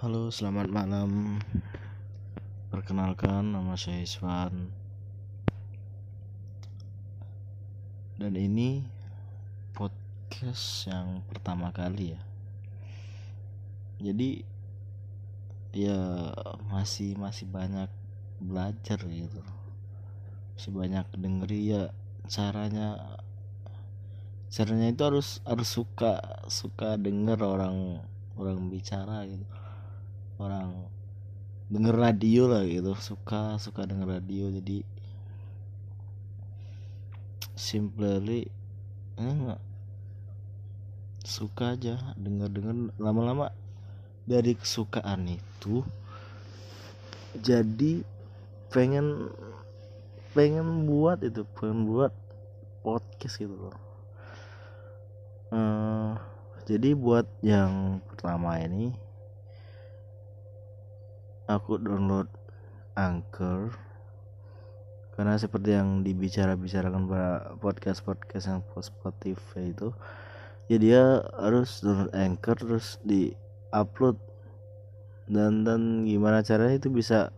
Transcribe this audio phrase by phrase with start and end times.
[0.00, 1.36] Halo, selamat malam.
[2.72, 4.72] Perkenalkan, nama saya Iswan.
[8.16, 8.80] Dan ini
[9.76, 12.20] podcast yang pertama kali ya.
[14.00, 14.40] Jadi
[15.76, 16.32] ya
[16.72, 17.92] masih masih banyak
[18.40, 19.44] belajar gitu.
[20.56, 21.82] Masih banyak denger ya
[22.24, 23.20] caranya
[24.48, 28.00] caranya itu harus harus suka suka denger orang
[28.40, 29.59] orang bicara gitu
[30.40, 30.88] orang.
[31.70, 32.96] Denger radio lah gitu.
[32.98, 34.48] Suka suka denger radio.
[34.50, 34.82] Jadi
[37.60, 38.48] simply
[39.20, 39.60] enggak
[41.20, 43.52] suka aja denger denger lama-lama
[44.24, 45.84] dari kesukaan itu
[47.36, 48.00] jadi
[48.72, 49.28] pengen
[50.32, 52.10] pengen buat itu pengen buat
[52.80, 53.78] podcast gitu loh.
[55.50, 56.14] Uh,
[56.64, 58.94] jadi buat yang pertama ini
[61.50, 62.30] aku download
[62.94, 63.74] Anchor.
[65.18, 69.90] Karena seperti yang dibicara-bicarakan pada podcast-podcast yang Spotify itu
[70.70, 71.02] ya dia
[71.34, 73.34] harus download Anchor terus di
[73.74, 74.16] upload
[75.26, 77.34] dan dan gimana caranya itu bisa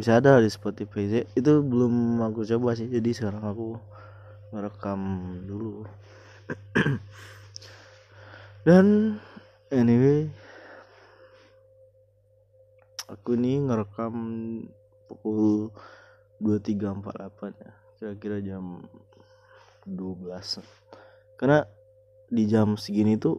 [0.00, 3.76] bisa ada di Spotify itu belum aku coba sih jadi sekarang aku
[4.50, 5.00] merekam
[5.46, 5.86] dulu.
[8.66, 9.16] Dan
[9.70, 10.28] anyway
[13.30, 14.14] aku ini ngerekam
[15.06, 15.70] pukul
[16.42, 17.72] 23.48 ya.
[17.94, 18.82] Kira-kira jam
[19.86, 20.34] 12
[21.38, 21.62] karena
[22.26, 23.38] di jam segini tuh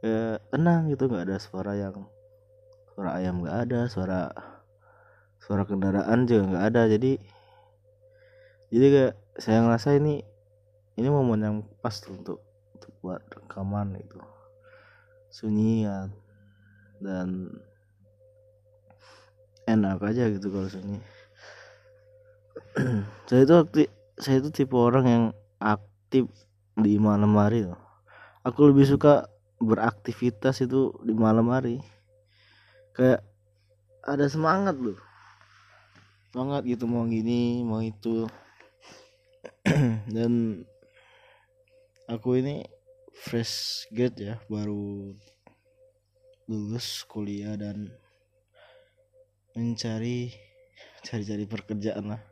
[0.00, 1.04] ya tenang gitu.
[1.04, 2.08] Nggak ada suara yang
[2.96, 4.32] suara ayam nggak ada suara
[5.36, 6.82] suara kendaraan juga nggak ada.
[6.88, 7.12] Jadi
[8.72, 10.24] jadi kayak saya ngerasa ini
[10.96, 12.40] ini momen yang pas tuh untuk
[12.72, 14.16] untuk buat rekaman itu
[15.28, 16.08] sunyi ya
[17.04, 17.52] dan
[19.66, 20.98] enak aja gitu kalau sini
[23.28, 23.86] saya itu aktif
[24.16, 25.24] saya itu tipe orang yang
[25.60, 26.28] aktif
[26.76, 27.80] di malam hari loh.
[28.44, 29.28] aku lebih suka
[29.60, 31.80] beraktivitas itu di malam hari.
[32.92, 33.24] Kayak
[34.04, 34.96] ada semangat loh.
[36.32, 38.28] Semangat gitu mau gini mau itu.
[40.14, 40.64] Dan
[42.08, 42.64] aku ini
[43.16, 45.16] fresh grade ya baru
[46.46, 47.90] lulus kuliah dan
[49.56, 50.30] mencari
[51.00, 52.22] cari-cari pekerjaan lah.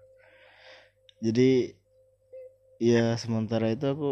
[1.24, 1.72] Jadi
[2.76, 4.10] ya sementara itu aku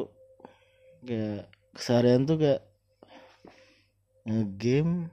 [1.04, 2.64] kayak keseharian tuh kayak
[4.24, 5.12] ngegame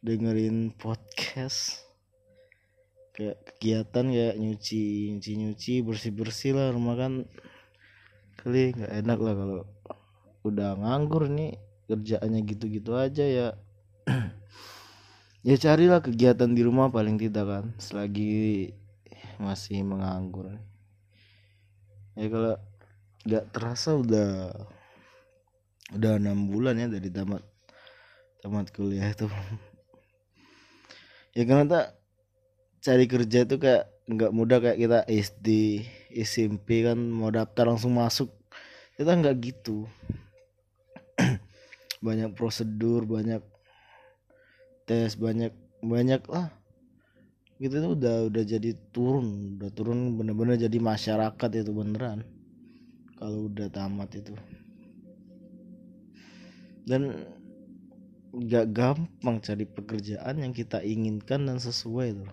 [0.00, 1.84] dengerin podcast
[3.12, 7.28] kayak kegiatan kayak nyuci nyuci nyuci bersih bersih lah rumah kan.
[8.40, 9.62] Kali nggak enak lah kalau
[10.48, 13.48] udah nganggur nih kerjaannya gitu gitu aja ya
[15.46, 17.64] ya carilah kegiatan di rumah paling tidak kan.
[17.78, 18.72] Selagi
[19.38, 20.58] masih menganggur.
[22.18, 22.54] Ya kalau
[23.22, 24.50] nggak terasa udah
[25.94, 27.42] udah enam bulan ya dari tamat
[28.42, 29.30] tamat kuliah itu.
[31.38, 31.86] Ya karena tak
[32.82, 35.48] cari kerja itu kayak nggak mudah kayak kita SD
[36.18, 38.32] SMP kan mau daftar langsung masuk.
[38.98, 39.86] Kita nggak gitu.
[42.06, 43.42] Banyak prosedur banyak
[44.88, 45.52] tes banyak
[45.84, 46.48] banyak lah.
[47.60, 52.24] Gitu tuh udah udah jadi turun udah turun bener-bener jadi masyarakat itu beneran.
[53.20, 54.32] Kalau udah tamat itu.
[56.88, 57.28] Dan
[58.32, 62.32] gak gampang cari pekerjaan yang kita inginkan dan sesuai tuh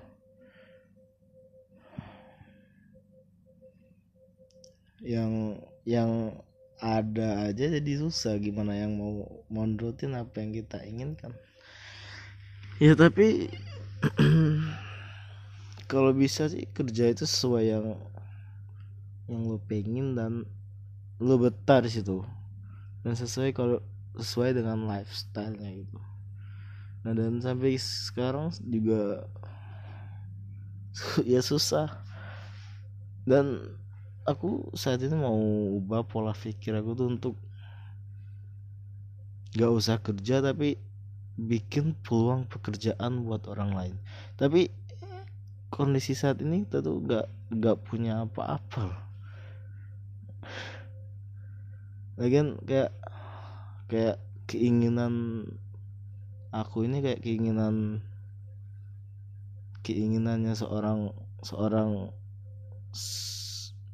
[5.06, 6.34] yang yang
[6.80, 8.40] ada aja jadi susah.
[8.40, 11.36] Gimana yang mau mondrotin apa yang kita inginkan
[12.81, 13.47] ya tapi
[15.91, 17.86] kalau bisa sih kerja itu sesuai yang
[19.25, 20.46] yang lo pengen dan
[21.22, 22.22] lo betah di situ.
[23.02, 23.79] Dan sesuai kalau
[24.17, 26.00] sesuai dengan lifestylenya gitu.
[27.05, 29.29] Nah dan sampai sekarang juga
[31.23, 31.90] ya susah.
[33.26, 33.78] Dan
[34.26, 35.38] aku saat ini mau
[35.82, 37.35] ubah pola pikir aku tuh untuk
[39.55, 40.76] gak usah kerja tapi
[41.35, 43.96] bikin peluang pekerjaan buat orang lain.
[44.40, 44.72] Tapi
[45.67, 49.03] kondisi saat ini kita tuh gak gak punya apa-apa.
[52.16, 52.96] Lagian kayak
[53.91, 54.17] kayak
[54.47, 55.43] keinginan
[56.55, 57.99] aku ini kayak keinginan
[59.84, 61.11] keinginannya seorang
[61.43, 62.09] seorang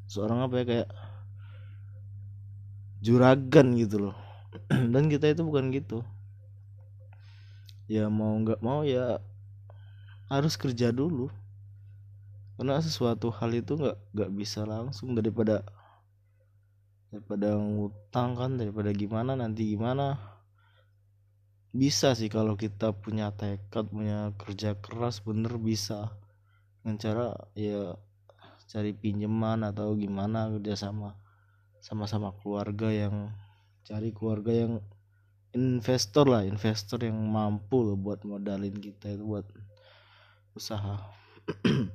[0.06, 0.90] seorang apa ya kayak
[3.02, 4.16] juragan gitu loh.
[4.94, 6.06] Dan kita itu bukan gitu
[7.92, 9.20] ya mau nggak mau ya
[10.32, 11.28] harus kerja dulu.
[12.56, 15.68] Karena sesuatu hal itu nggak nggak bisa langsung daripada
[17.12, 20.16] daripada ngutang kan daripada gimana nanti gimana.
[21.76, 26.16] Bisa sih kalau kita punya tekad punya kerja keras bener bisa.
[26.80, 27.28] Dengan cara
[27.60, 28.00] ya
[28.72, 31.20] cari pinjaman atau gimana kerjasama
[31.84, 33.36] sama-sama keluarga yang
[33.84, 34.80] cari keluarga yang
[35.52, 39.44] investor lah investor yang mampu loh buat modalin kita itu buat
[40.56, 41.12] usaha.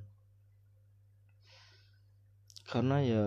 [2.71, 3.25] Karena ya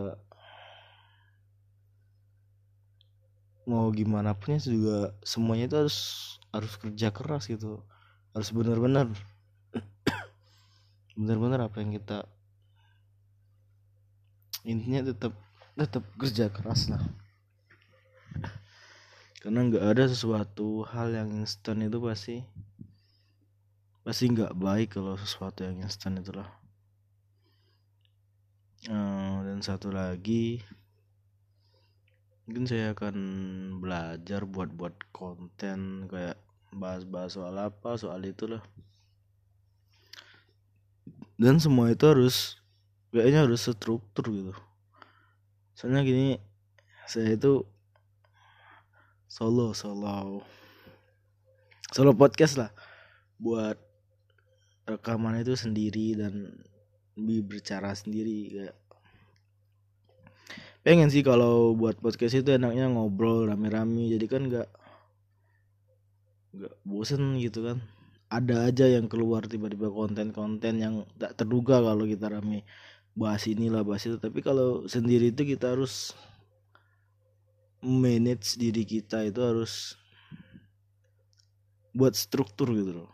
[3.70, 5.98] mau gimana pun ya juga semuanya itu harus
[6.54, 7.82] harus kerja keras gitu.
[8.34, 9.10] Harus benar-benar
[11.18, 12.30] benar-benar apa yang kita
[14.68, 15.34] intinya tetap
[15.74, 17.02] tetap kerja keras lah
[19.40, 22.44] karena nggak ada sesuatu hal yang instan itu pasti
[24.04, 26.48] pasti nggak baik kalau sesuatu yang instan itulah
[28.92, 30.60] uh, dan satu lagi
[32.44, 33.16] mungkin saya akan
[33.80, 36.36] belajar buat buat konten kayak
[36.76, 38.62] bahas-bahas soal apa soal itulah
[41.40, 42.60] dan semua itu harus
[43.16, 44.54] kayaknya harus struktur gitu.
[45.72, 46.36] Soalnya gini
[47.08, 47.64] saya itu
[49.30, 50.42] solo solo.
[51.94, 52.74] Solo podcast lah.
[53.38, 53.78] Buat
[54.90, 56.50] rekaman itu sendiri dan
[57.14, 58.78] berbicara sendiri kayak.
[60.82, 64.70] Pengen sih kalau buat podcast itu enaknya ngobrol rame-rame jadi kan nggak
[66.58, 67.78] nggak bosen gitu kan.
[68.34, 72.66] Ada aja yang keluar tiba-tiba konten-konten yang tak terduga kalau kita rame
[73.14, 74.18] bahas inilah bahas itu.
[74.18, 76.18] Tapi kalau sendiri itu kita harus
[77.80, 79.96] manage diri kita itu harus
[81.96, 83.12] buat struktur gitu loh.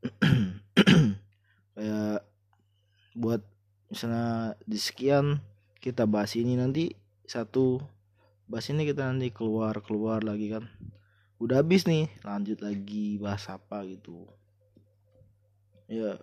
[1.76, 2.24] Kayak
[3.16, 3.42] buat
[3.92, 5.40] misalnya di sekian
[5.80, 6.92] kita bahas ini nanti
[7.28, 7.80] satu
[8.48, 10.64] bahas ini kita nanti keluar keluar lagi kan.
[11.40, 14.28] Udah habis nih lanjut lagi bahas apa gitu.
[15.88, 16.16] Ya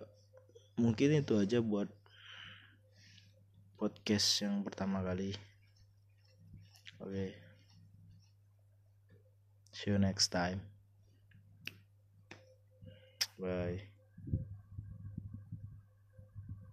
[0.78, 1.90] mungkin itu aja buat
[3.78, 5.34] podcast yang pertama kali
[7.02, 7.34] okay.
[9.72, 10.60] see you next time
[13.38, 13.80] bye